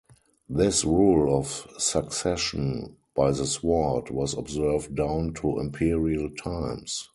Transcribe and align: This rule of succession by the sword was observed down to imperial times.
This 0.49 0.83
rule 0.83 1.37
of 1.37 1.67
succession 1.77 2.97
by 3.13 3.29
the 3.33 3.45
sword 3.45 4.09
was 4.09 4.35
observed 4.35 4.95
down 4.95 5.35
to 5.35 5.59
imperial 5.59 6.31
times. 6.31 7.07